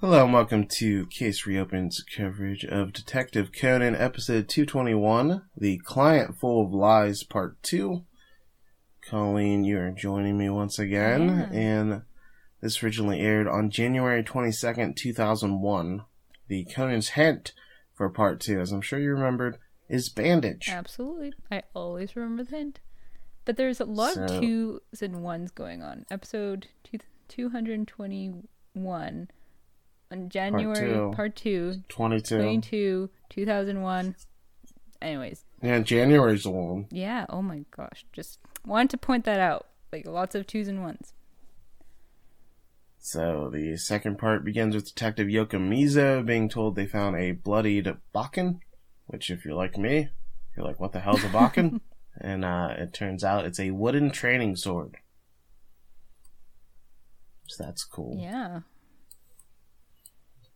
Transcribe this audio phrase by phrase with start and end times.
[0.00, 6.64] Hello and welcome to Case Reopened's coverage of Detective Conan episode 221, The Client Full
[6.64, 8.04] of Lies Part 2.
[9.04, 12.02] Colleen, you are joining me once again, and
[12.60, 16.04] this originally aired on January 22nd, 2001.
[16.46, 17.52] The Conan's hint
[17.92, 19.58] for Part 2, as I'm sure you remembered,
[19.88, 20.68] is bandage.
[20.68, 21.32] Absolutely.
[21.50, 22.78] I always remember the hint.
[23.44, 26.06] But there's a lot of twos and ones going on.
[26.08, 29.28] Episode two, 221
[30.10, 31.12] on January, two.
[31.14, 32.36] part 2, 22.
[32.38, 34.16] 22, 2001.
[35.00, 36.86] Anyways, Yeah, January's the one.
[36.90, 38.04] yeah, oh my gosh.
[38.12, 39.66] Just wanted to point that out.
[39.92, 41.12] Like lots of twos and ones.
[42.98, 48.58] So the second part begins with Detective Yokomizo being told they found a bloodied bokken,
[49.06, 50.08] which if you're like me,
[50.56, 51.80] you're like, what the hell's a bokken?
[52.20, 54.96] and uh, it turns out it's a wooden training sword.
[57.46, 58.18] So that's cool.
[58.20, 58.60] Yeah.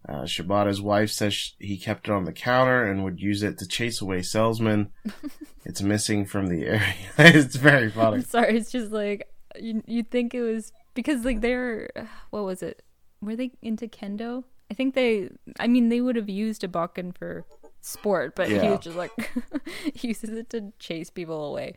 [0.08, 3.58] Uh, Shibata's wife says sh- he kept it on the counter and would use it
[3.58, 4.90] to chase away salesmen.
[5.64, 6.94] it's missing from the area.
[7.18, 8.16] it's very funny.
[8.16, 9.28] I'm sorry, it's just like
[9.60, 11.88] you you think it was because like they're
[12.30, 12.82] what was it?
[13.20, 14.44] Were they into kendo?
[14.70, 17.44] I think they I mean they would have used a bokken for
[17.80, 19.12] sport, but he was just like
[19.94, 21.74] he uses it to chase people away.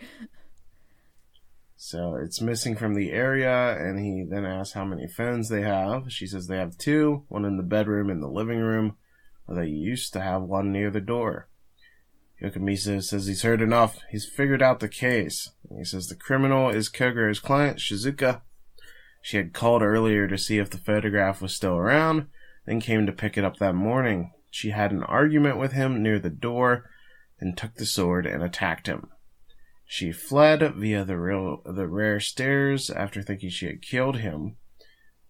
[1.77, 6.11] So it's missing from the area, and he then asks how many phones they have.
[6.11, 8.95] She says they have two, one in the bedroom and the living room,
[9.45, 11.49] where they used to have one near the door.
[12.41, 13.99] Yokomizo says he's heard enough.
[14.09, 15.51] He's figured out the case.
[15.77, 18.41] He says the criminal is Kogoro's client, Shizuka.
[19.21, 22.27] She had called earlier to see if the photograph was still around,
[22.65, 24.31] then came to pick it up that morning.
[24.49, 26.89] She had an argument with him near the door,
[27.39, 29.09] then took the sword and attacked him.
[29.85, 34.57] She fled via the real the rare stairs after thinking she had killed him,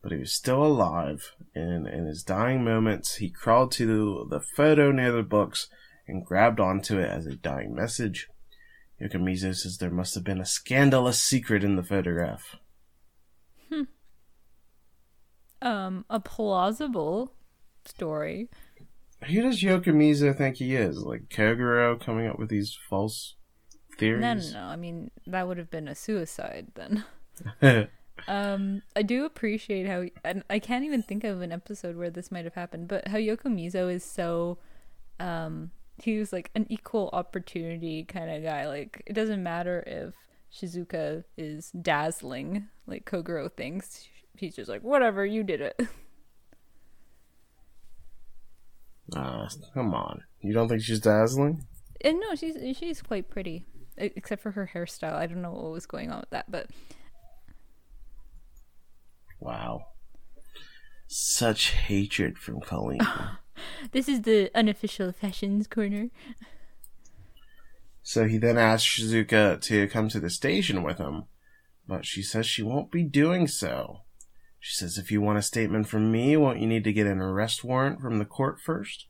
[0.02, 1.34] but he was still alive.
[1.54, 5.68] And in his dying moments, he crawled to the photo near the books
[6.08, 8.28] and grabbed onto it as a dying message.
[9.02, 12.56] Yokomizo says there must have been a scandalous secret in the photograph.
[15.62, 17.34] Um a plausible
[17.86, 18.50] story.
[19.28, 20.98] Who does Yokomizo think he is?
[20.98, 23.36] Like Kogoro coming up with these false
[23.98, 24.22] theories?
[24.22, 24.72] No, no, no.
[24.72, 27.06] I mean that would have been a suicide then.
[28.28, 32.32] Um, I do appreciate how, and I can't even think of an episode where this
[32.32, 34.58] might have happened, but how Yokomizo is so,
[35.20, 38.68] um, he was like an equal opportunity kind of guy.
[38.68, 40.16] Like, it doesn't matter if
[40.52, 44.08] Shizuka is dazzling, like Kogoro thinks.
[44.38, 45.80] He's just like, whatever, you did it.
[49.16, 50.24] uh, come on.
[50.42, 51.66] You don't think she's dazzling?
[52.02, 53.66] And no, she's she's quite pretty,
[53.98, 55.14] except for her hairstyle.
[55.14, 56.70] I don't know what was going on with that, but
[59.40, 59.88] Wow.
[61.08, 63.00] Such hatred from Colleen.
[63.92, 66.10] this is the unofficial fashions corner.
[68.02, 71.26] so he then asks Shizuka to come to the station with him,
[71.88, 74.02] but she says she won't be doing so.
[74.60, 77.22] She says, if you want a statement from me, won't you need to get an
[77.22, 79.06] arrest warrant from the court first?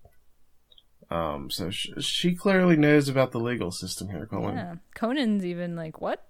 [1.09, 4.57] Um, so sh- she clearly knows about the legal system here, Colleen.
[4.57, 6.29] Yeah, Conan's even like, what?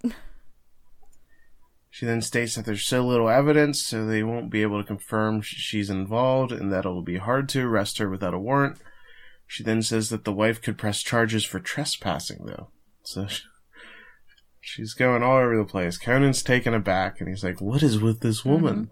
[1.90, 5.42] She then states that there's so little evidence, so they won't be able to confirm
[5.42, 8.80] sh- she's involved, and that it will be hard to arrest her without a warrant.
[9.48, 12.70] She then says that the wife could press charges for trespassing, though.
[13.04, 13.44] So sh-
[14.60, 15.98] she's going all over the place.
[15.98, 18.92] Conan's taken aback, and he's like, "What is with this woman?"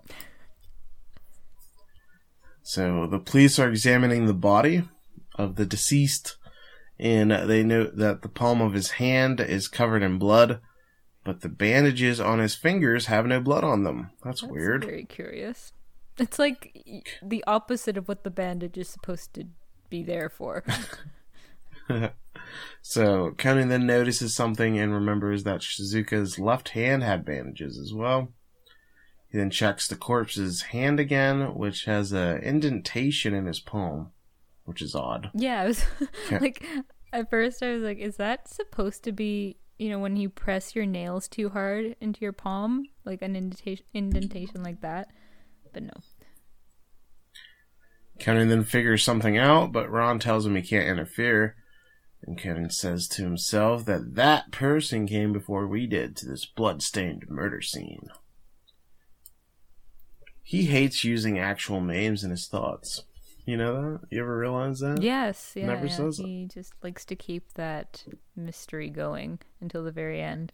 [2.62, 4.88] So the police are examining the body
[5.36, 6.38] of the deceased,
[7.00, 10.60] and they note that the palm of his hand is covered in blood
[11.24, 14.12] but the bandages on his fingers have no blood on them.
[14.24, 14.84] That's, That's weird.
[14.84, 15.72] Very curious.
[16.18, 16.84] It's like
[17.22, 19.46] the opposite of what the bandage is supposed to
[19.90, 20.64] be there for.
[22.82, 28.30] so Conan then notices something and remembers that Shizuka's left hand had bandages as well.
[29.30, 34.12] He then checks the corpse's hand again, which has a indentation in his palm,
[34.66, 35.30] which is odd.
[35.34, 35.86] yeah, I was
[36.32, 36.66] like,
[37.12, 40.76] at first I was like, is that supposed to be, you know, when you press
[40.76, 45.10] your nails too hard into your palm, like an indentation, indentation like that?
[45.74, 45.94] But no.
[48.20, 51.56] Conan then figures something out, but Ran tells him he can't interfere.
[52.26, 57.26] And Conan says to himself that that person came before we did to this blood-stained
[57.28, 58.08] murder scene.
[60.42, 63.04] He hates using actual names in his thoughts.
[63.46, 64.00] You know that?
[64.10, 65.02] You ever realize that?
[65.02, 65.68] Yes, yeah.
[65.68, 65.96] Never yeah.
[65.96, 66.26] says it.
[66.26, 68.06] he just likes to keep that
[68.36, 70.54] mystery going until the very end.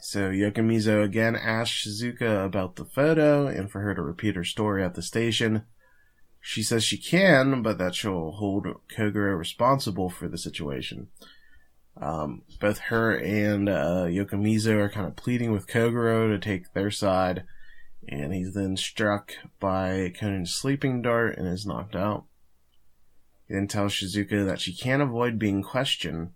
[0.00, 4.84] So Yokomizo again asks Shizuka about the photo and for her to repeat her story
[4.84, 5.64] at the station.
[6.40, 11.08] She says she can, but that she'll hold Kogoro responsible for the situation.
[11.96, 16.90] Um, both her and uh, Yokomizo are kind of pleading with Kogoro to take their
[16.90, 17.44] side,
[18.08, 22.24] and he's then struck by Conan's sleeping dart and is knocked out.
[23.46, 26.30] He then tells Shizuka that she can't avoid being questioned,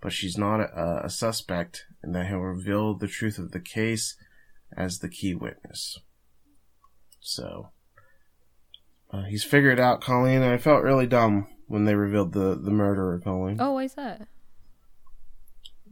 [0.00, 4.16] but she's not a, a suspect, and that he'll reveal the truth of the case
[4.76, 5.98] as the key witness.
[7.20, 7.70] So,
[9.10, 12.70] uh, he's figured out Colleen, and I felt really dumb when they revealed the, the
[12.70, 13.56] murderer, Colleen.
[13.60, 14.28] Oh, why's that?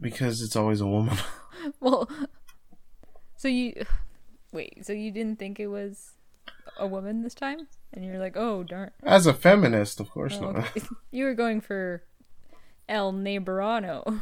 [0.00, 1.16] Because it's always a woman.
[1.80, 2.08] well,
[3.36, 3.84] so you
[4.54, 4.86] wait.
[4.86, 6.12] So you didn't think it was
[6.78, 8.90] a woman this time, and you're like, oh darn.
[9.02, 10.56] As a feminist, of course Oh, not.
[10.76, 10.82] okay.
[11.10, 12.02] you were going for
[12.88, 14.20] El Neighborano.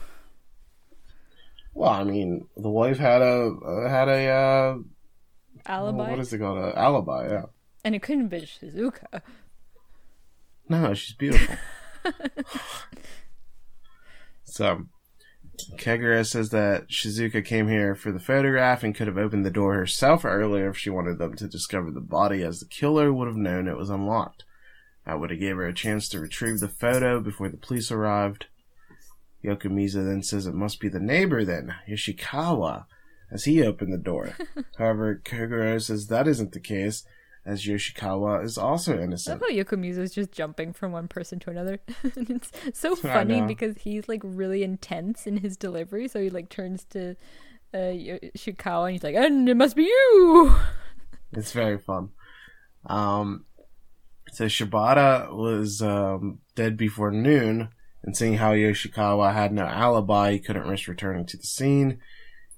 [1.75, 4.75] Well, I mean, the wife had a uh, had a uh,
[5.67, 6.59] Alibi, what is it called?
[6.59, 7.29] A alibi.
[7.31, 7.43] Yeah.
[7.85, 9.23] and it couldn't be Shizuka.
[10.69, 11.57] No, she's beautiful.
[14.45, 14.87] so,
[15.77, 19.75] Kogoro says that Shizuka came here for the photograph and could have opened the door
[19.75, 23.37] herself earlier if she wanted them to discover the body, as the killer would have
[23.37, 24.45] known it was unlocked.
[25.07, 28.47] That would have gave her a chance to retrieve the photo before the police arrived.
[29.45, 32.87] Yokomizo then says it must be the neighbor then, Yoshikawa,
[33.31, 34.37] as he opened the door.
[34.79, 37.05] However, Kogoro says that isn't the case,
[37.45, 39.43] as Yoshikawa is also innocent.
[39.43, 41.81] I love how Yokomizo is just jumping from one person to another.
[42.17, 46.09] and it's so funny because he's like really intense in his delivery.
[46.09, 47.17] So he like turns to
[47.75, 50.55] uh, Yoshikawa and he's like, and it must be you.
[51.35, 52.11] It's very fun.
[52.85, 53.47] Um,
[54.33, 57.71] so Shibata was um, dead before noon,
[58.03, 62.01] and seeing how Yoshikawa had no alibi, he couldn't risk returning to the scene.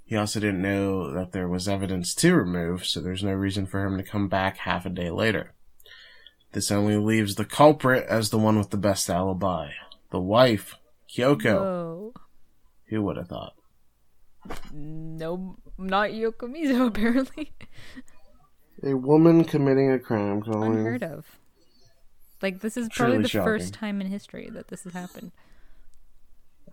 [0.07, 3.85] He also didn't know that there was evidence to remove, so there's no reason for
[3.85, 5.55] him to come back half a day later.
[6.53, 9.71] This only leaves the culprit as the one with the best alibi.
[10.11, 10.77] The wife,
[11.13, 11.59] Kyoko.
[11.61, 12.13] Whoa.
[12.91, 13.55] Who would have thought?
[14.73, 17.55] No, not Yokomizo apparently.
[18.83, 20.73] A woman committing a crime, Colleen.
[20.73, 21.25] Unheard of.
[22.43, 23.47] Like this is probably Truly the shocking.
[23.47, 25.33] first time in history that this has happened.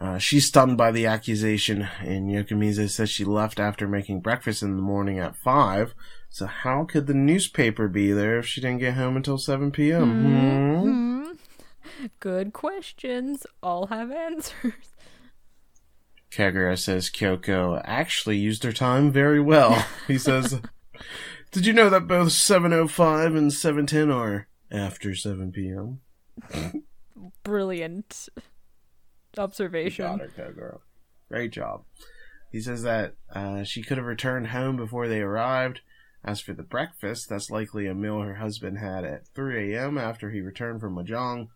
[0.01, 4.75] Uh, she's stunned by the accusation, and Yokomizo says she left after making breakfast in
[4.75, 5.94] the morning at 5.
[6.27, 10.24] So, how could the newspaper be there if she didn't get home until 7 p.m.?
[10.24, 10.81] Hmm?
[10.88, 12.07] Hmm.
[12.19, 13.45] Good questions.
[13.62, 14.74] All have answers.
[16.31, 19.86] Kogoro says Kyoko actually used her time very well.
[20.07, 20.59] He says,
[21.51, 26.01] Did you know that both 7.05 and 7.10 are after 7 p.m.?
[27.44, 28.30] Brilliant
[29.39, 30.06] observation.
[30.06, 30.80] Got her.
[31.30, 31.83] Great job.
[32.51, 35.81] He says that uh, she could have returned home before they arrived.
[36.24, 39.98] As for the breakfast, that's likely a meal her husband had at 3 a.m.
[39.98, 41.48] after he returned from Mahjong.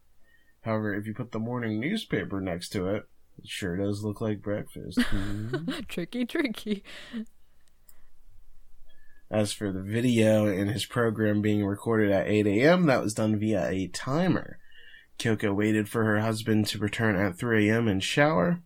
[0.61, 3.03] However, if you put the morning newspaper next to it,
[3.37, 4.99] it sure does look like breakfast.
[5.09, 5.81] Hmm.
[5.87, 6.83] tricky, tricky.
[9.29, 13.37] As for the video and his program being recorded at 8 a.m., that was done
[13.37, 14.57] via a timer.
[15.17, 17.87] Kyoko waited for her husband to return at 3 a.m.
[17.87, 18.61] and shower.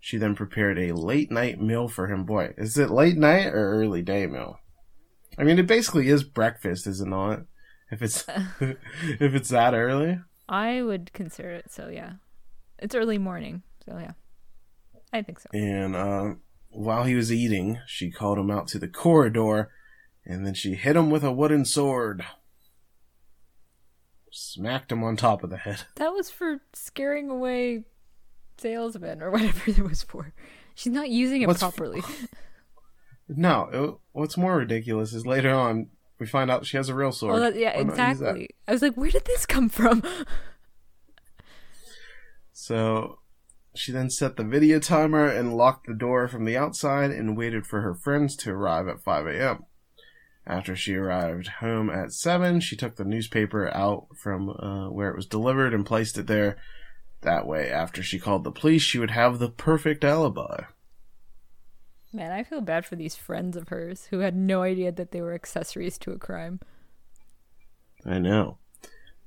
[0.00, 2.24] She then prepared a late night meal for him.
[2.24, 4.58] Boy, is it late night or early day meal?
[5.38, 7.40] I mean, it basically is breakfast, is it not?
[7.90, 8.24] If it's
[8.60, 10.18] if it's that early,
[10.48, 11.88] I would consider it so.
[11.88, 12.14] Yeah,
[12.78, 14.12] it's early morning, so yeah,
[15.12, 15.48] I think so.
[15.52, 16.34] and uh,
[16.70, 19.70] while he was eating, she called him out to the corridor,
[20.26, 22.24] and then she hit him with a wooden sword.
[24.36, 25.82] Smacked him on top of the head.
[25.94, 27.84] That was for scaring away
[28.58, 30.32] salesmen or whatever it was for.
[30.74, 32.02] She's not using it What's- properly.
[33.26, 35.88] No, it, what's more ridiculous is later on
[36.18, 37.40] we find out she has a real sword.
[37.40, 38.10] That, yeah, Why not use that?
[38.10, 38.48] exactly.
[38.68, 40.02] I was like, where did this come from?
[42.52, 43.20] So
[43.74, 47.66] she then set the video timer and locked the door from the outside and waited
[47.66, 49.64] for her friends to arrive at 5 a.m.
[50.46, 55.16] After she arrived home at 7, she took the newspaper out from uh, where it
[55.16, 56.58] was delivered and placed it there.
[57.22, 60.64] That way, after she called the police, she would have the perfect alibi.
[62.12, 65.22] Man, I feel bad for these friends of hers who had no idea that they
[65.22, 66.60] were accessories to a crime.
[68.04, 68.58] I know.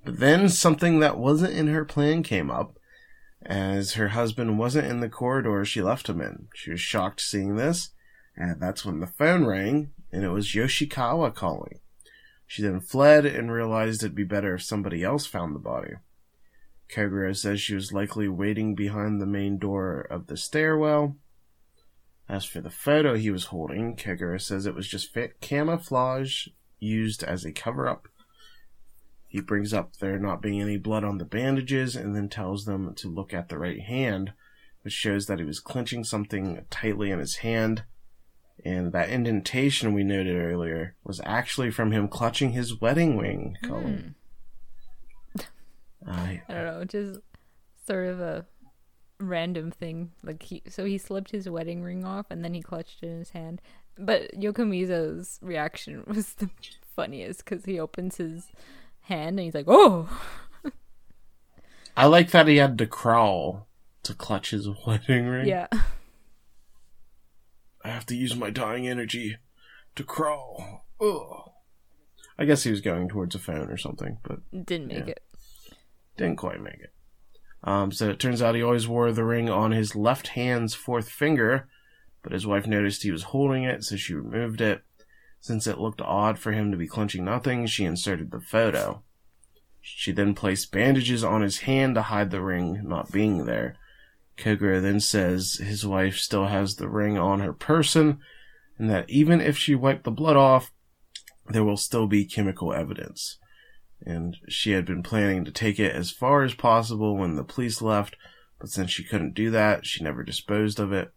[0.05, 2.77] But then something that wasn't in her plan came up,
[3.41, 6.47] as her husband wasn't in the corridor she left him in.
[6.53, 7.89] She was shocked seeing this,
[8.35, 11.79] and that's when the phone rang, and it was Yoshikawa calling.
[12.45, 15.95] She then fled and realized it'd be better if somebody else found the body.
[16.89, 21.17] Kogoro says she was likely waiting behind the main door of the stairwell.
[22.29, 26.47] As for the photo he was holding, Kogoro says it was just camouflage
[26.79, 28.07] used as a cover up
[29.27, 32.93] He brings up there not being any blood on the bandages and then tells them
[32.95, 34.33] to look at the right hand,
[34.83, 37.83] which shows that he was clenching something tightly in his hand.
[38.65, 44.15] And that indentation we noted earlier was actually from him clutching his wedding ring, Colleen.
[45.35, 45.41] Hmm.
[46.09, 47.19] I, I don't know, just
[47.85, 48.45] sort of a
[49.19, 50.11] random thing.
[50.23, 53.19] Like he, so he slipped his wedding ring off and then he clutched it in
[53.19, 53.61] his hand.
[53.97, 56.49] But Yokomizo's reaction was the
[56.95, 58.51] funniest because he opens his
[59.01, 60.09] hand and he's like, "Oh."
[61.95, 63.67] I like that he had to crawl
[64.03, 65.47] to clutch his wedding ring.
[65.47, 65.67] Yeah.
[67.87, 69.37] I have to use my dying energy
[69.95, 70.85] to crawl.
[70.99, 71.51] Ugh.
[72.37, 75.11] I guess he was going towards a phone or something, but Didn't make Yeah.
[75.13, 75.23] it.
[76.17, 76.93] didn't quite make it.
[77.63, 81.09] Um, so it turns out he always wore the ring on his left hand's fourth
[81.09, 81.69] finger,
[82.23, 84.81] but his wife noticed he was holding it, so she removed it.
[85.39, 89.03] Since it looked odd for him to be clenching nothing, she inserted the photo.
[89.79, 93.77] She then placed bandages on his hand to hide the ring not being there.
[94.37, 98.19] Kogoro then says his wife still has the ring on her person,
[98.77, 100.71] and that even if she wiped the blood off,
[101.49, 103.37] there will still be chemical evidence
[104.05, 107.81] and she had been planning to take it as far as possible when the police
[107.81, 108.15] left,
[108.59, 111.11] but since she couldn't do that, she never disposed of it.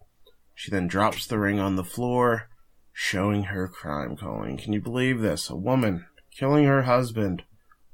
[0.54, 2.48] She then drops the ring on the floor,
[2.92, 4.58] showing her crime Colleen.
[4.58, 5.48] Can you believe this?
[5.48, 7.42] A woman killing her husband.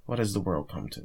[0.05, 1.03] What has the world come to?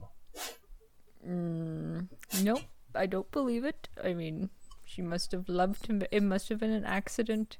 [1.27, 2.07] Mm,
[2.41, 2.61] nope,
[2.95, 3.87] I don't believe it.
[4.03, 4.49] I mean,
[4.85, 6.01] she must have loved him.
[6.11, 7.57] It must have been an accident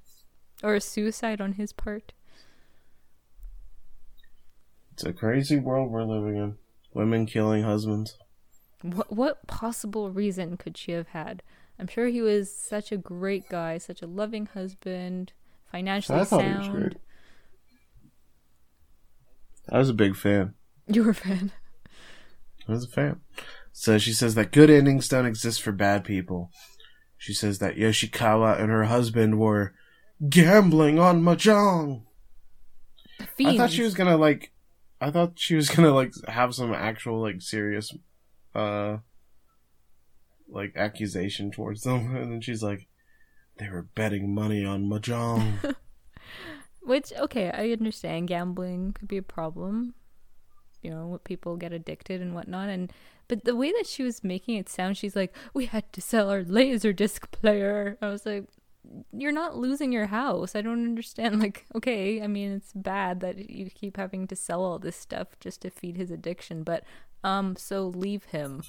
[0.63, 2.13] or a suicide on his part.
[4.93, 6.57] It's a crazy world we're living in.
[6.93, 8.17] Women killing husbands.
[8.81, 11.43] What what possible reason could she have had?
[11.79, 15.33] I'm sure he was such a great guy, such a loving husband,
[15.71, 16.71] financially I thought he was sound.
[16.71, 16.97] great.
[19.69, 20.55] I was a big fan.
[20.87, 21.51] You were a fan.
[22.67, 23.21] I was a fan.
[23.73, 26.51] So she says that good endings don't exist for bad people.
[27.17, 29.73] She says that Yoshikawa and her husband were
[30.27, 32.03] gambling on mahjong.
[33.45, 34.51] I thought she was gonna like.
[34.99, 37.93] I thought she was gonna like have some actual like serious,
[38.53, 38.97] uh,
[40.49, 42.87] like accusation towards them, and then she's like,
[43.57, 45.75] they were betting money on mahjong.
[46.81, 49.93] Which okay, I understand gambling could be a problem.
[50.81, 52.91] You know, what people get addicted and whatnot, and
[53.27, 56.29] but the way that she was making it sound, she's like, "We had to sell
[56.29, 58.45] our laser disc player." I was like,
[59.13, 61.39] "You're not losing your house." I don't understand.
[61.41, 65.27] Like, okay, I mean, it's bad that you keep having to sell all this stuff
[65.39, 66.83] just to feed his addiction, but
[67.23, 68.63] um, so leave him.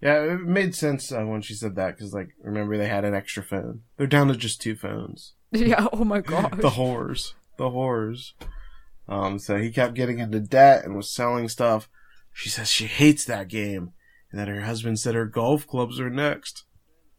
[0.00, 3.14] yeah, it made sense uh, when she said that because like remember they had an
[3.14, 3.82] extra phone.
[3.96, 5.34] They're down to just two phones.
[5.52, 5.86] yeah.
[5.92, 8.32] Oh my god the whores, the whores.
[9.08, 11.88] Um, so he kept getting into debt and was selling stuff.
[12.32, 13.92] She says she hates that game,
[14.30, 16.64] and that her husband said her golf clubs are next,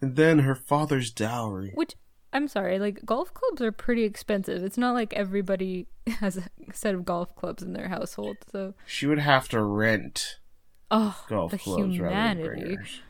[0.01, 1.71] and then her father's dowry.
[1.75, 1.95] Which
[2.33, 4.63] I'm sorry, like golf clubs are pretty expensive.
[4.63, 5.87] It's not like everybody
[6.19, 8.37] has a set of golf clubs in their household.
[8.51, 10.39] So, She would have to rent
[10.91, 12.75] oh, golf the clubs rather than bring humanity.
[12.75, 13.01] hers.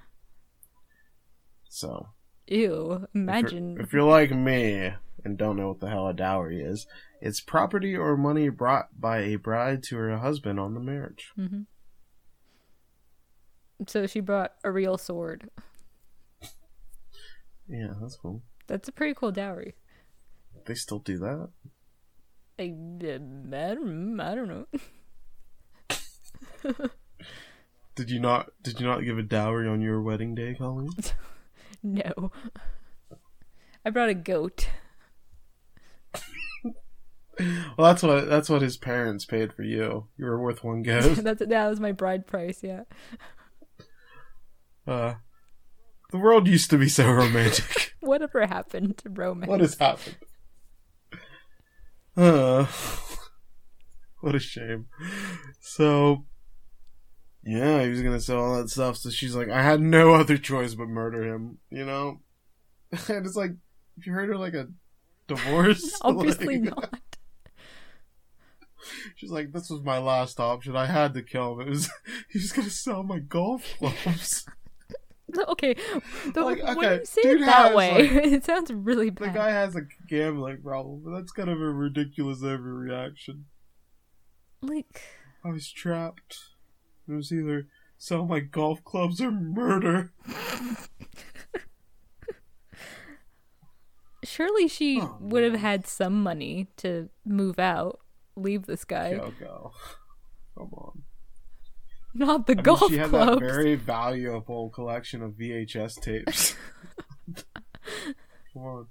[1.69, 2.09] So
[2.47, 2.59] Ew!
[2.59, 3.77] if you're- Imagine.
[3.79, 4.93] if you're like me
[5.23, 6.87] and don't know what the hell a dowry is,
[7.21, 11.31] it's property or money brought by a bride to her husband on the marriage.
[11.35, 11.61] hmm
[13.87, 15.49] So she brought a real sword.
[17.69, 18.43] Yeah, that's cool.
[18.67, 19.75] That's a pretty cool dowry.
[20.65, 21.49] They still do that.
[22.59, 22.67] I, I
[23.75, 24.65] don't, I don't know.
[27.95, 28.51] Did you not?
[28.61, 30.89] Did you not give a dowry on your wedding day, Colleen?
[31.83, 32.31] No.
[33.85, 34.67] I brought a goat.
[37.39, 40.07] Well, that's what that's what his parents paid for you.
[40.17, 41.17] You were worth one goat.
[41.17, 42.63] That's that was my bride price.
[42.63, 42.83] Yeah.
[44.87, 45.15] Uh,
[46.11, 47.93] the world used to be so romantic.
[47.99, 49.49] Whatever happened to romance?
[49.49, 50.17] what has happened?
[52.15, 52.65] Uh,
[54.21, 54.87] what a shame.
[55.59, 56.25] So,
[57.43, 58.97] yeah, he was gonna sell all that stuff.
[58.97, 61.59] So she's like, I had no other choice but murder him.
[61.69, 62.21] You know,
[63.09, 63.51] and it's like,
[63.97, 64.67] if you heard her like a
[65.27, 66.99] divorce, Obviously like- not.
[69.15, 70.75] She's like, this was my last option.
[70.75, 71.67] I had to kill him.
[71.67, 71.89] It was
[72.31, 74.45] he was gonna sell my golf clubs.
[75.49, 75.75] Okay,
[76.33, 79.27] the, Like, when okay, you say it that has, way, like- it sounds really the
[79.27, 83.41] guy has a gambling problem, but that's kind of a ridiculous overreaction.
[84.61, 85.01] Like,
[85.43, 86.37] I was trapped.
[87.09, 87.67] It was either
[87.97, 90.13] sell my golf clubs or murder.
[94.23, 97.99] surely she Oh, would have had some money to move out,
[98.37, 99.15] leave this guy.
[99.15, 99.71] Go go.
[100.57, 101.03] Come on.
[102.13, 103.39] Not the I mean, golf she had clubs.
[103.41, 106.55] that very valuable collection of VHS tapes.
[108.53, 108.87] Come on.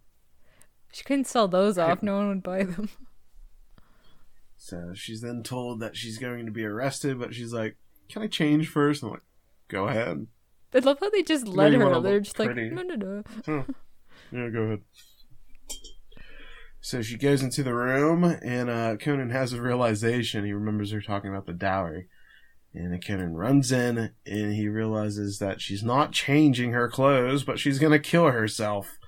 [0.92, 2.02] She couldn't sell those off.
[2.02, 2.88] No one would buy them.
[4.56, 7.76] So she's then told that she's going to be arrested, but she's like,
[8.08, 9.02] "Can I change first?
[9.02, 9.20] I'm like,
[9.68, 10.26] "Go ahead."
[10.74, 12.00] I love how they just let her.
[12.00, 12.70] They're just pretty.
[12.70, 13.22] like, no, no, no.
[13.44, 13.62] Huh.
[14.32, 14.80] Yeah, go ahead.
[16.86, 20.44] So she goes into the room, and uh, Conan has a realization.
[20.44, 22.06] He remembers her talking about the dowry.
[22.72, 27.80] And Conan runs in, and he realizes that she's not changing her clothes, but she's
[27.80, 28.98] going to kill herself.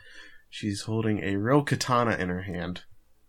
[0.50, 2.82] She's holding a real katana in her hand.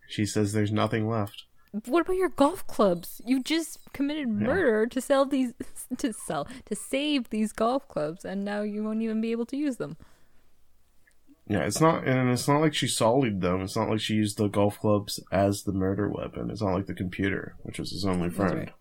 [0.08, 1.44] She says there's nothing left.
[1.86, 3.22] What about your golf clubs?
[3.24, 5.54] You just committed murder to sell these,
[6.00, 9.58] to sell, to save these golf clubs, and now you won't even be able to
[9.58, 9.96] use them.
[11.50, 13.62] Yeah, it's not, and it's not like she sullied them.
[13.64, 16.52] It's not like she used the golf clubs as the murder weapon.
[16.52, 18.56] It's not like the computer, which was his only friend.
[18.60, 18.72] right.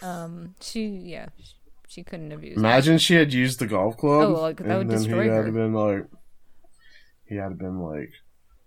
[0.00, 1.54] Um, she, yeah, she,
[1.88, 2.58] she couldn't have used.
[2.58, 4.28] Imagine she had used the golf club.
[4.28, 5.50] Oh, like, that would destroy he had her.
[5.52, 6.06] been like,
[7.24, 8.12] he had been like,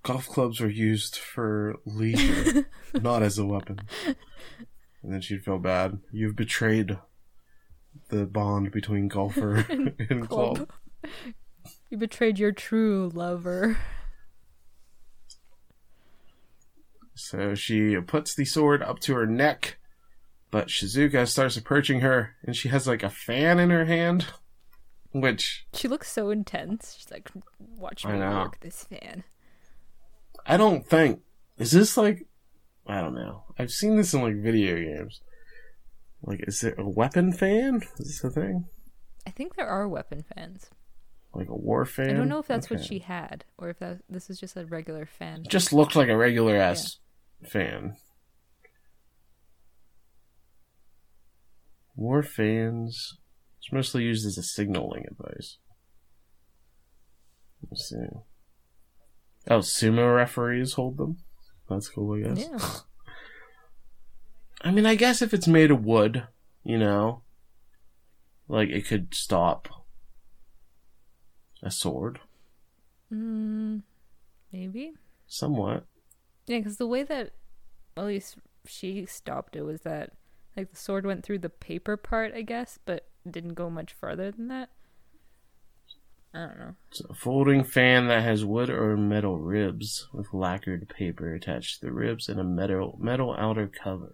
[0.03, 3.79] golf clubs were used for leisure, not as a weapon.
[5.01, 5.99] And then she'd feel bad.
[6.11, 6.97] You've betrayed
[8.09, 10.55] the bond between golfer and club.
[10.57, 10.69] club.
[11.91, 13.77] You betrayed your true lover.
[17.15, 19.77] So she puts the sword up to her neck,
[20.51, 24.27] but Shizuka starts approaching her, and she has like a fan in her hand,
[25.11, 26.95] which She looks so intense.
[26.97, 27.29] She's like,
[27.59, 29.25] watch me work this fan.
[30.45, 31.19] I don't think
[31.57, 32.25] is this like
[32.87, 33.43] I don't know.
[33.59, 35.19] I've seen this in like video games.
[36.23, 37.81] Like, is it a weapon fan?
[37.99, 38.65] Is this a thing?
[39.27, 40.69] I think there are weapon fans.
[41.33, 42.09] Like a war fan?
[42.09, 44.65] I don't know if that's what she had, or if that this is just a
[44.65, 45.43] regular fan.
[45.47, 46.97] just looked like a regular ass
[47.47, 47.95] fan.
[51.95, 53.17] War fans.
[53.59, 55.57] It's mostly used as a signaling device.
[57.69, 58.07] Let's see.
[59.49, 61.17] Oh, sumo referees hold them.
[61.69, 62.49] That's cool, I guess.
[62.49, 62.69] Yeah.
[64.63, 66.27] I mean, I guess if it's made of wood,
[66.63, 67.23] you know,
[68.47, 69.80] like it could stop
[71.63, 72.19] a sword
[73.13, 73.81] Mm,
[74.53, 74.93] maybe.
[75.27, 75.85] somewhat.
[76.47, 77.31] Yeah, because the way that,
[77.97, 80.13] at least she stopped it was that,
[80.55, 84.31] like the sword went through the paper part, I guess, but didn't go much further
[84.31, 84.69] than that.
[86.33, 86.75] I don't know.
[86.89, 91.87] It's a folding fan that has wood or metal ribs with lacquered paper attached to
[91.87, 94.13] the ribs and a metal metal outer cover.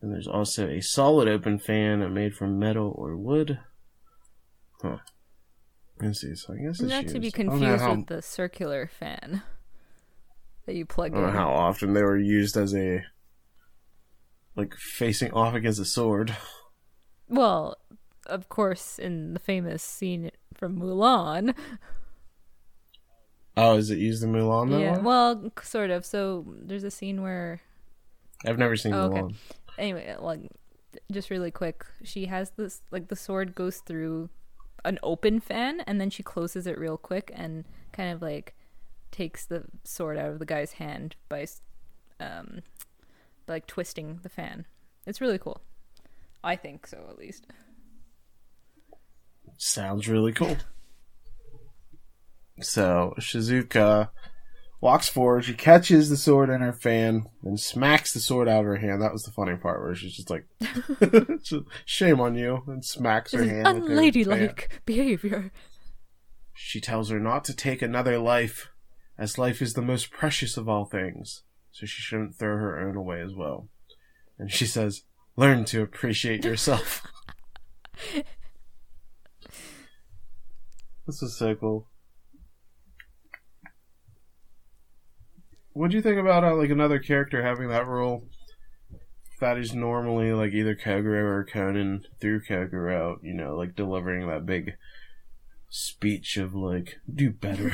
[0.00, 3.58] And there's also a solid open fan made from metal or wood.
[4.80, 4.98] Huh.
[6.00, 6.34] Let's see.
[6.34, 8.86] So I guess Not to be used- I don't know confused how- with the circular
[8.86, 9.42] fan
[10.66, 11.34] that you plug I don't know in.
[11.34, 13.04] how often they were used as a
[14.56, 16.36] like facing off against a sword.
[17.28, 17.76] Well,
[18.26, 21.54] of course, in the famous scene from Mulan.
[23.56, 24.80] Oh, is it used in Mulan?
[24.80, 26.06] Yeah, well, sort of.
[26.06, 27.60] So there's a scene where
[28.46, 29.34] I've never seen Oh, okay.
[29.78, 30.40] Anyway, like
[31.12, 34.30] just really quick, she has this like the sword goes through
[34.84, 38.54] an open fan and then she closes it real quick and kind of like
[39.10, 41.46] takes the sword out of the guy's hand by
[42.20, 42.60] um
[43.46, 44.66] by, like twisting the fan.
[45.06, 45.60] It's really cool.
[46.44, 47.46] I think so at least.
[49.56, 50.56] Sounds really cool.
[52.60, 54.10] So Shizuka
[54.80, 55.44] walks forward.
[55.44, 59.02] She catches the sword in her fan and smacks the sword out of her hand.
[59.02, 60.46] That was the funny part where she's just like,
[61.84, 63.66] "Shame on you!" and smacks her hand.
[63.66, 63.90] with her fan.
[63.90, 65.50] unladylike behavior.
[66.54, 68.70] She tells her not to take another life,
[69.16, 71.42] as life is the most precious of all things.
[71.70, 73.68] So she shouldn't throw her own away as well.
[74.38, 75.02] And she says,
[75.36, 77.06] "Learn to appreciate yourself."
[81.06, 81.86] this is so cool.
[85.78, 88.24] What do you think about uh, like another character having that role?
[89.40, 94.44] That is normally like either Kogoro or Conan through Kogoro, you know, like delivering that
[94.44, 94.74] big
[95.68, 97.72] speech of like do better.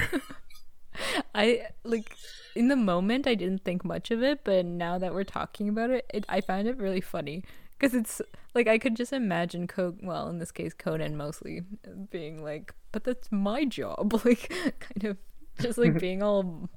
[1.35, 2.15] I like
[2.55, 5.89] in the moment I didn't think much of it, but now that we're talking about
[5.89, 7.43] it, it I find it really funny
[7.79, 8.21] because it's
[8.55, 11.63] like I could just imagine Co well in this case Conan mostly
[12.11, 15.17] being like, but that's my job, like kind of
[15.59, 16.69] just like being all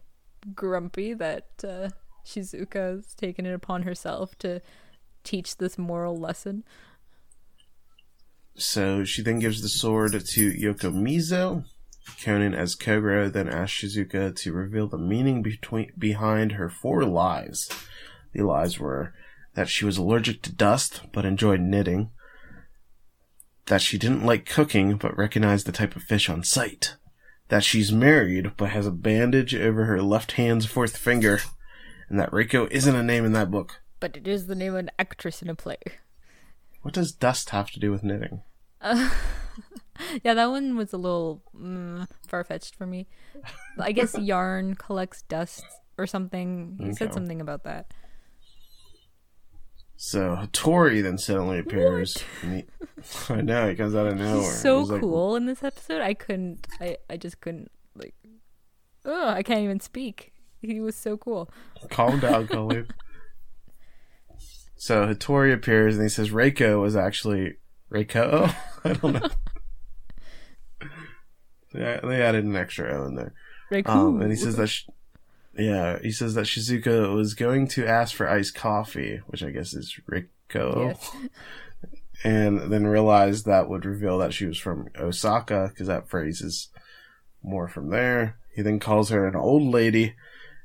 [0.53, 1.89] grumpy that uh,
[2.25, 4.61] Shizuka's taken it upon herself to
[5.23, 6.63] teach this moral lesson.
[8.55, 11.65] so she then gives the sword to Yokomizo.
[12.23, 17.69] Conan as Kogoro then asks Shizuka to reveal the meaning between behind her four lies.
[18.33, 19.13] The lies were
[19.55, 22.11] that she was allergic to dust but enjoyed knitting,
[23.65, 26.95] that she didn't like cooking but recognized the type of fish on sight,
[27.49, 31.41] that she's married but has a bandage over her left hand's fourth finger,
[32.09, 33.81] and that Reiko isn't a name in that book.
[33.99, 35.79] But it is the name of an actress in a play.
[36.81, 38.43] What does dust have to do with knitting?
[38.81, 39.09] Uh,
[40.23, 43.07] yeah, that one was a little mm, far fetched for me.
[43.79, 45.65] I guess yarn collects dust
[45.97, 46.77] or something.
[46.79, 46.93] He okay.
[46.93, 47.93] said something about that.
[49.99, 52.23] So Hattori then suddenly appears.
[52.43, 52.65] He,
[53.29, 54.41] I know he comes out of nowhere.
[54.43, 56.01] He's so cool like, in this episode.
[56.01, 56.67] I couldn't.
[56.79, 58.13] I I just couldn't like.
[59.03, 60.33] Oh, I can't even speak.
[60.61, 61.49] He was so cool.
[61.89, 62.87] Calm down, Colleen.
[64.75, 67.55] so Hattori appears and he says Reiko was actually
[67.91, 68.53] Reiko.
[68.83, 69.29] I don't know.
[71.73, 73.33] yeah, they added an extra O in there.
[73.71, 73.89] Reiko.
[73.89, 74.67] Um, and he says that.
[74.67, 74.85] She,
[75.57, 79.73] yeah, he says that Shizuka was going to ask for iced coffee, which I guess
[79.73, 80.89] is Riko.
[80.89, 81.11] Yes.
[82.23, 86.69] and then realized that would reveal that she was from Osaka, because that phrase is
[87.43, 88.37] more from there.
[88.53, 90.15] He then calls her an old lady,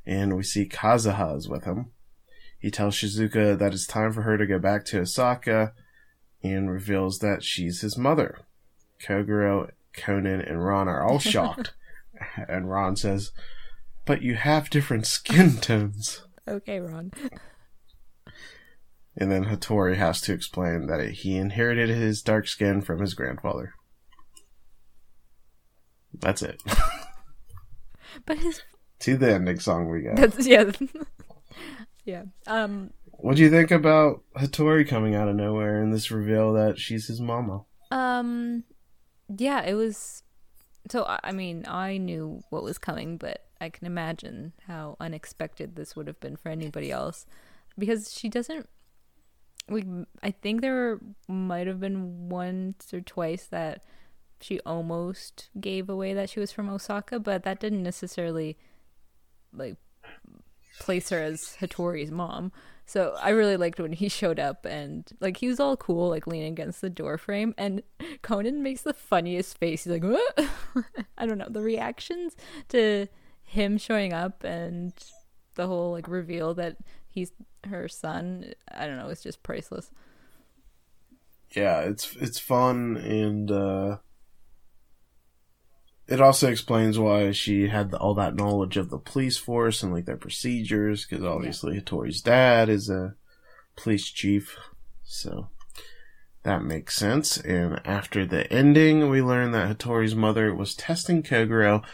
[0.06, 1.92] and we see Kazuha is with him.
[2.58, 5.72] He tells Shizuka that it's time for her to go back to Osaka,
[6.42, 8.40] and reveals that she's his mother.
[9.04, 11.72] Kogoro, Conan, and Ran are all shocked.
[12.48, 13.32] and Ran says,
[14.04, 16.22] but you have different skin tones.
[16.48, 17.12] okay, Ran.
[19.16, 23.74] And then Hattori has to explain that he inherited his dark skin from his grandfather.
[26.18, 26.62] That's it.
[28.26, 28.62] but his
[29.00, 30.16] to the ending song we got.
[30.16, 30.70] That's yeah.
[32.04, 32.22] yeah.
[32.46, 36.78] Um what do you think about Hattori coming out of nowhere and this reveal that
[36.78, 37.62] she's his mama?
[37.90, 38.64] Um
[39.36, 40.22] yeah, it was
[40.90, 45.94] so I mean, I knew what was coming, but I can imagine how unexpected this
[45.94, 47.26] would have been for anybody else
[47.78, 48.68] because she doesn't
[49.68, 49.86] like
[50.20, 50.98] I think there
[51.28, 53.84] might have been once or twice that
[54.40, 58.58] she almost gave away that she was from Osaka, but that didn't necessarily
[59.52, 59.76] like
[60.80, 62.50] place her as Hattori's mom.
[62.84, 66.26] So I really liked when he showed up and like he was all cool, like
[66.26, 67.84] leaning against the door frame, and
[68.22, 69.84] Conan makes the funniest face.
[69.84, 70.48] He's like, "What?"
[71.16, 71.48] I don't know.
[71.48, 72.34] The reactions
[72.70, 73.06] to
[73.52, 74.92] him showing up and
[75.56, 76.76] the whole like reveal that
[77.08, 77.32] he's
[77.64, 79.90] her son, I don't know, it's just priceless.
[81.54, 83.98] Yeah, it's it's fun and uh
[86.08, 89.92] it also explains why she had the, all that knowledge of the police force and
[89.92, 91.80] like their procedures because obviously yeah.
[91.80, 93.14] Hattori's dad is a
[93.76, 94.56] police chief.
[95.04, 95.48] So
[96.42, 97.36] that makes sense.
[97.36, 101.84] And after the ending, we learn that Hattori's mother was testing Kogoro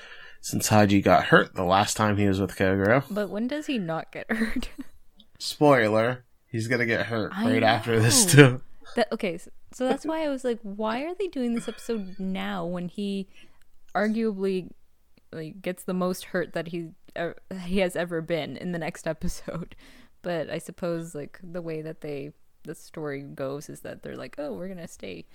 [0.41, 3.05] since Heiji got hurt the last time he was with Kogoro.
[3.11, 4.71] But when does he not get hurt?
[5.39, 7.67] Spoiler: He's gonna get hurt I right know.
[7.67, 8.61] after this too.
[8.97, 12.17] That okay, so, so that's why I was like, why are they doing this episode
[12.19, 13.29] now when he
[13.95, 14.71] arguably
[15.33, 17.33] like gets the most hurt that he uh,
[17.65, 19.75] he has ever been in the next episode?
[20.21, 22.33] But I suppose like the way that they
[22.65, 25.27] the story goes is that they're like, oh, we're gonna stay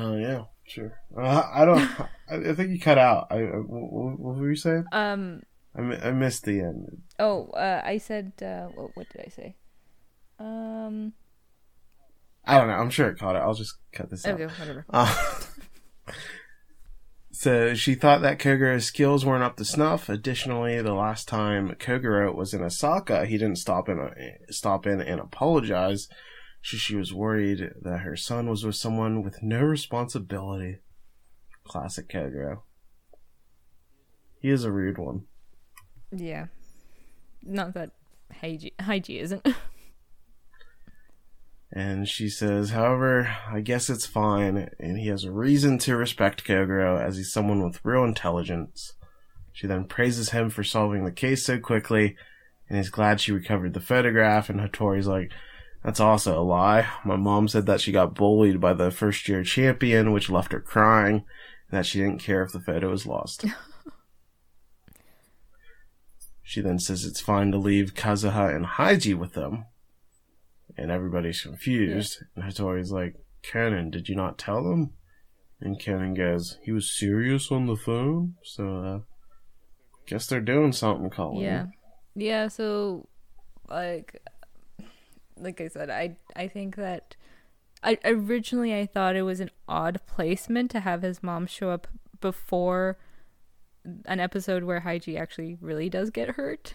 [0.00, 0.98] Oh yeah, sure.
[1.16, 1.90] Uh, I don't.
[2.30, 3.26] I think you cut out.
[3.30, 4.84] I, what, what, were you saying?
[4.92, 5.42] Um,
[5.76, 7.02] I, I missed the end.
[7.18, 8.32] Oh, uh, I said.
[8.40, 9.56] Uh, what, what did I say?
[10.38, 11.12] Um,
[12.46, 12.74] I don't know.
[12.74, 13.40] I'm sure it caught it.
[13.40, 14.50] I'll just cut this okay, out.
[14.50, 14.86] Okay, whatever.
[14.88, 15.14] Uh,
[17.32, 20.08] so she thought that Kogoro's skills weren't up to snuff.
[20.08, 25.02] Additionally, the last time Kogoro was in Osaka, he didn't stop in a, stop in
[25.02, 26.08] and apologize
[26.60, 30.78] she, she was worried that her son was with someone with no responsibility.
[31.64, 32.62] Classic Kogoro.
[34.40, 35.24] He is a rude one.
[36.10, 36.46] Yeah.
[37.42, 37.90] Not that
[38.42, 39.46] Heiji isn't.
[41.72, 46.44] and she says, however, I guess it's fine, and he has a reason to respect
[46.44, 48.94] Kogoro as he's someone with real intelligence.
[49.52, 52.16] She then praises him for solving the case so quickly,
[52.68, 55.32] and is glad she recovered the photograph, and Hattori's like,
[55.82, 56.88] that's also a lie.
[57.04, 60.60] My mom said that she got bullied by the first year champion, which left her
[60.60, 61.24] crying,
[61.70, 63.46] and that she didn't care if the photo was lost.
[66.42, 69.64] she then says it's fine to leave Kazuha and Heiji with them.
[70.76, 72.18] And everybody's confused.
[72.20, 72.42] Yeah.
[72.42, 74.92] And Hattori's like, Conan, did you not tell them?
[75.60, 78.34] And Conan goes, he was serious on the phone?
[78.44, 78.98] So, uh,
[80.06, 81.42] guess they're doing something, Colleen.
[81.42, 81.66] Yeah.
[82.14, 83.08] Yeah, so,
[83.68, 84.20] like,
[85.40, 87.16] like I said, I I think that
[87.82, 91.86] I originally I thought it was an odd placement to have his mom show up
[92.20, 92.98] before
[94.04, 96.74] an episode where Heiji actually really does get hurt,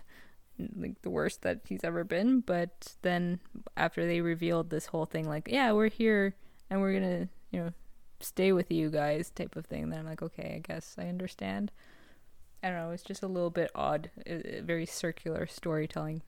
[0.76, 2.40] like the worst that he's ever been.
[2.40, 3.40] But then
[3.78, 6.36] after they revealed this whole thing, like, yeah, we're here
[6.70, 7.72] and we're gonna, you know,
[8.20, 9.90] stay with you guys, type of thing.
[9.90, 11.72] Then I'm like, okay, I guess I understand.
[12.64, 12.92] I don't know.
[12.92, 16.24] It's just a little bit odd, very circular storytelling.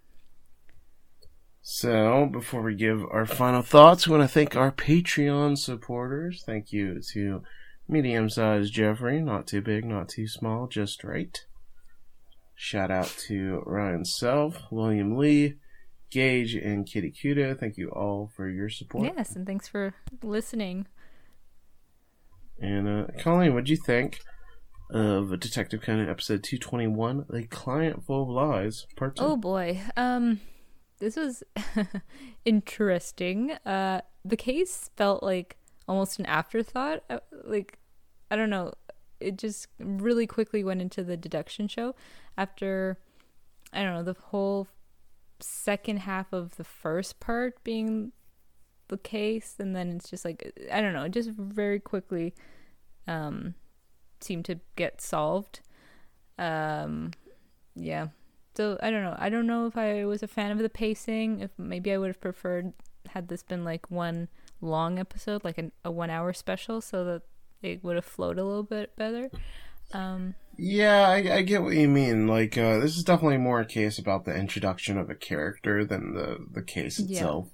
[1.69, 6.41] So, before we give our final thoughts, we want to thank our Patreon supporters.
[6.45, 7.43] Thank you to
[7.89, 11.37] medium sized Jeffrey, not too big, not too small, just right.
[12.55, 15.55] Shout out to Ryan Self, William Lee,
[16.09, 17.59] Gage, and Kitty Kudo.
[17.59, 19.11] Thank you all for your support.
[19.17, 20.87] Yes, and thanks for listening.
[22.61, 24.21] And uh, Colleen, what'd you think
[24.89, 29.21] of Detective Conan episode 221, The Client Full of Lies, part 2?
[29.21, 29.81] Oh boy.
[29.97, 30.39] Um
[30.99, 31.43] this was
[32.45, 33.51] interesting.
[33.65, 35.57] Uh the case felt like
[35.87, 37.03] almost an afterthought.
[37.09, 37.79] Uh, like
[38.29, 38.73] I don't know,
[39.19, 41.95] it just really quickly went into the deduction show
[42.37, 42.97] after
[43.73, 44.67] I don't know, the whole
[45.39, 48.11] second half of the first part being
[48.87, 52.33] the case and then it's just like I don't know, it just very quickly
[53.07, 53.55] um
[54.19, 55.61] seemed to get solved.
[56.37, 57.11] Um
[57.75, 58.07] yeah.
[58.57, 59.15] So I don't know.
[59.19, 61.41] I don't know if I was a fan of the pacing.
[61.41, 62.73] If maybe I would have preferred
[63.09, 64.29] had this been like one
[64.61, 67.21] long episode, like an, a one hour special, so that
[67.61, 69.29] it would have flowed a little bit better.
[69.93, 72.27] Um, yeah, I, I, get what you mean.
[72.27, 76.15] Like, uh, this is definitely more a case about the introduction of a character than
[76.15, 77.45] the the case itself.
[77.45, 77.51] Yeah.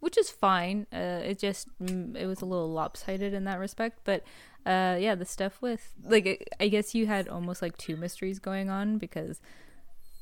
[0.00, 0.86] Which is fine.
[0.92, 4.22] Uh, it just mm, it was a little lopsided in that respect, but
[4.66, 8.68] uh, yeah, the stuff with like I guess you had almost like two mysteries going
[8.68, 9.40] on because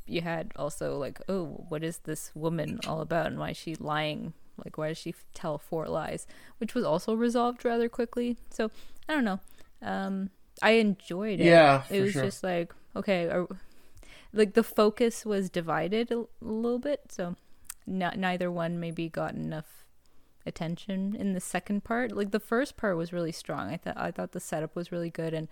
[0.06, 3.74] you had also like oh what is this woman all about and why is she
[3.76, 4.32] lying?
[4.64, 6.26] Like why does she tell four lies?
[6.58, 8.36] Which was also resolved rather quickly.
[8.50, 8.70] So
[9.08, 9.40] i don't know.
[9.80, 11.46] Um i enjoyed it.
[11.46, 12.24] Yeah it was sure.
[12.24, 13.46] just like okay are,
[14.32, 17.36] like the focus was divided a, a little bit so
[17.86, 19.82] not, neither one maybe got enough
[20.46, 22.12] attention in the second part.
[22.12, 23.70] Like the first part was really strong.
[23.70, 25.48] I thought i thought the setup was really good and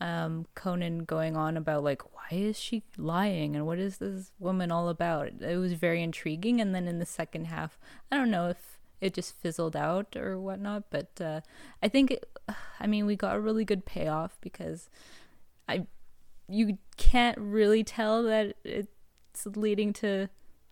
[0.00, 4.72] um, Conan going on about like why is she lying and what is this woman
[4.72, 5.28] all about.
[5.40, 7.78] It was very intriguing, and then in the second half,
[8.10, 11.40] I don't know if it just fizzled out or whatnot, but uh,
[11.82, 12.26] I think it,
[12.80, 14.88] I mean we got a really good payoff because
[15.68, 15.86] I
[16.48, 20.28] you can't really tell that it's leading to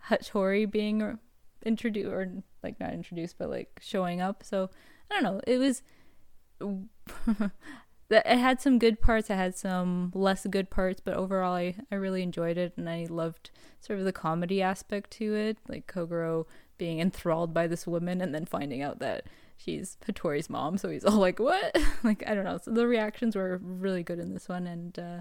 [0.08, 1.18] Hattori being
[1.64, 4.42] introduced or like not introduced but like showing up.
[4.44, 4.70] So
[5.10, 5.40] I don't know.
[5.46, 5.82] It was
[8.10, 9.30] it had some good parts.
[9.30, 13.06] It had some less good parts, but overall, I, I really enjoyed it, and I
[13.08, 16.46] loved sort of the comedy aspect to it, like Kogoro
[16.78, 20.78] being enthralled by this woman and then finding out that she's Hattori's mom.
[20.78, 22.58] So he's all like, "What?" like I don't know.
[22.62, 25.20] So the reactions were really good in this one, and uh,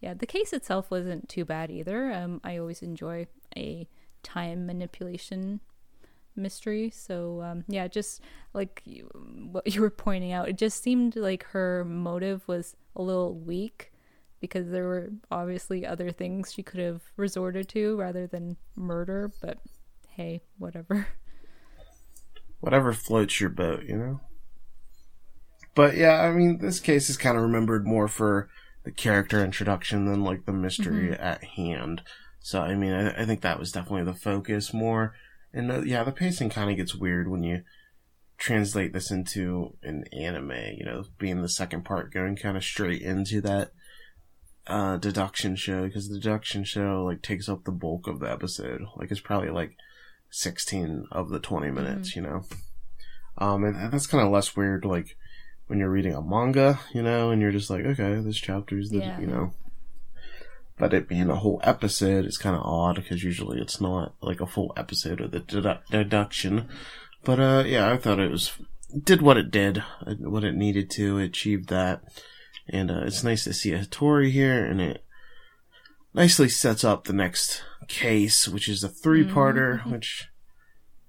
[0.00, 2.12] yeah, the case itself wasn't too bad either.
[2.12, 3.88] Um, I always enjoy a
[4.22, 5.60] time manipulation
[6.38, 6.90] mystery.
[6.90, 8.22] So um, yeah, just
[8.54, 9.08] like you,
[9.50, 13.92] what you were pointing out, it just seemed like her motive was a little weak
[14.40, 19.32] because there were obviously other things she could have resorted to rather than murder.
[19.40, 19.58] But
[20.08, 21.06] hey, whatever.
[22.60, 24.20] Whatever floats your boat, you know.
[25.76, 28.48] But yeah, I mean, this case is kind of remembered more for
[28.82, 31.22] the character introduction than like the mystery mm-hmm.
[31.22, 32.02] at hand.
[32.40, 35.14] So I mean, I, I think that was definitely the focus more
[35.52, 37.62] and uh, yeah, the pacing kind of gets weird when you
[38.36, 43.02] translate this into an anime, you know, being the second part going kind of straight
[43.02, 43.72] into that
[44.66, 48.82] uh, deduction show because the deduction show like takes up the bulk of the episode.
[48.96, 49.76] Like it's probably like
[50.30, 52.24] 16 of the 20 minutes, mm-hmm.
[52.24, 52.42] you know.
[53.38, 55.16] Um, and, and that's kind of less weird, like
[55.66, 58.98] when you're reading a manga, you know, and you're just like, okay, this chapter's the,
[58.98, 59.20] yeah.
[59.20, 59.52] you know,
[60.78, 64.40] but it being a whole episode is kind of odd because usually it's not like
[64.40, 66.68] a full episode of the dedu- deduction.
[67.24, 68.52] But uh, yeah, I thought it was
[69.04, 69.82] did what it did,
[70.20, 72.02] what it needed to, achieve that,
[72.68, 75.04] and uh, it's nice to see a Hattori here, and it
[76.14, 79.90] nicely sets up the next case, which is a three-parter, mm-hmm.
[79.90, 80.28] which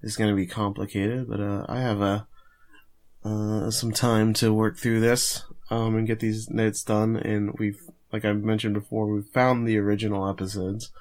[0.02, 1.30] is going to be complicated.
[1.30, 2.28] But uh, I have a
[3.24, 7.82] uh, some time to work through this um, and get these notes done, and we've
[8.12, 10.92] like I mentioned before, we found the original episodes.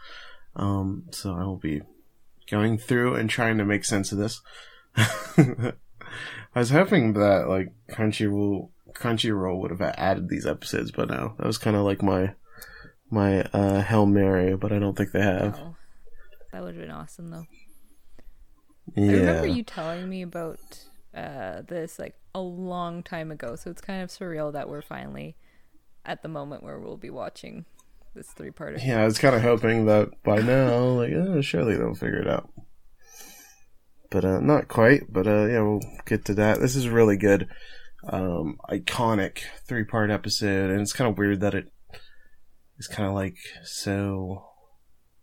[0.57, 1.83] Um, so I will be
[2.51, 4.41] going through and trying to make sense of this.
[4.97, 5.73] I
[6.55, 11.59] was hoping that like Crunchyroll Crunchyroll would have added these episodes, but no, that was
[11.59, 12.35] kind of like my
[13.11, 15.59] my uh, hail mary, but I don't think they have.
[15.59, 15.77] Oh,
[16.53, 17.47] that would have been awesome though.
[18.95, 19.11] Yeah.
[19.11, 20.59] I remember you telling me about
[21.15, 25.37] uh, this like a long time ago, so it's kind of surreal that we're finally
[26.09, 27.65] at the moment where we'll be watching
[28.15, 28.81] this three parter.
[28.85, 32.27] Yeah, I was kind of hoping that by now, like, oh, surely they'll figure it
[32.29, 32.51] out.
[34.11, 35.13] But uh, not quite.
[35.13, 36.61] But uh, yeah, we'll get to that.
[36.61, 37.47] This is a really good,
[38.11, 41.67] um, iconic three part episode, and it's kind of weird that it
[42.79, 44.45] is kind of like so.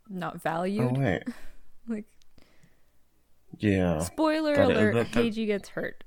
[0.07, 0.91] Not valued.
[0.95, 1.23] Oh wait,
[1.87, 2.05] Like
[3.57, 6.03] yeah, spoiler That- alert, that- that- Heiji gets hurt.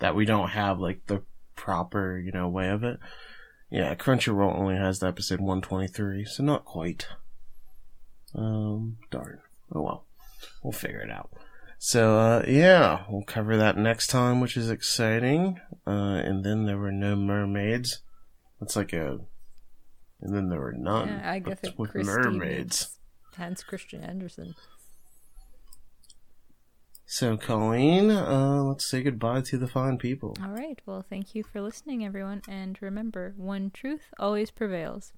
[0.00, 1.22] that we don't have like the
[1.56, 2.98] proper, you know, way of it.
[3.70, 7.06] Yeah, Crunchyroll only has the episode 123, so not quite.
[8.34, 9.40] Um, darn.
[9.74, 10.04] Oh well.
[10.62, 11.30] We'll figure it out.
[11.78, 15.60] So, uh, yeah, we'll cover that next time, which is exciting.
[15.86, 18.02] Uh, and then there were no mermaids.
[18.60, 19.18] That's like a.
[20.20, 21.08] And then there were none.
[21.08, 22.98] Yeah, I guess with mermaids.
[23.36, 24.54] Hans Christian Andersen.
[27.10, 30.36] So, Colleen, uh, let's say goodbye to the fine people.
[30.44, 30.78] All right.
[30.84, 32.42] Well, thank you for listening, everyone.
[32.46, 35.14] And remember, one truth always prevails.